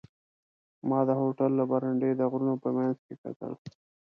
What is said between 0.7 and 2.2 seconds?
ما د هوټل له برنډې